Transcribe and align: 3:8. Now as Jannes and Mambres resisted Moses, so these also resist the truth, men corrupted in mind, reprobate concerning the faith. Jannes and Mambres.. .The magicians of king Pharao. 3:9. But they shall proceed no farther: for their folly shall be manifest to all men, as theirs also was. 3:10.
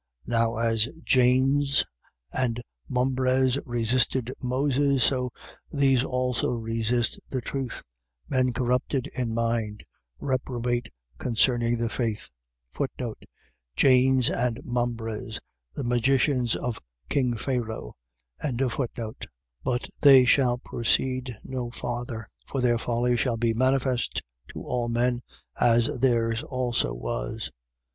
3:8. 0.27 0.31
Now 0.31 0.57
as 0.57 0.87
Jannes 1.05 1.85
and 2.33 2.59
Mambres 2.89 3.59
resisted 3.67 4.33
Moses, 4.41 5.03
so 5.03 5.29
these 5.71 6.03
also 6.03 6.53
resist 6.55 7.19
the 7.29 7.39
truth, 7.39 7.83
men 8.27 8.51
corrupted 8.51 9.05
in 9.13 9.31
mind, 9.31 9.83
reprobate 10.19 10.89
concerning 11.19 11.77
the 11.77 11.87
faith. 11.87 12.29
Jannes 13.75 14.31
and 14.31 14.59
Mambres.. 14.63 15.39
.The 15.75 15.83
magicians 15.83 16.55
of 16.55 16.81
king 17.07 17.35
Pharao. 17.35 17.93
3:9. 18.43 19.25
But 19.63 19.87
they 20.01 20.25
shall 20.25 20.57
proceed 20.57 21.37
no 21.43 21.69
farther: 21.69 22.27
for 22.47 22.59
their 22.59 22.79
folly 22.79 23.15
shall 23.15 23.37
be 23.37 23.53
manifest 23.53 24.23
to 24.47 24.63
all 24.63 24.89
men, 24.89 25.21
as 25.59 25.99
theirs 25.99 26.41
also 26.41 26.95
was. 26.95 27.51
3:10. 27.51 27.51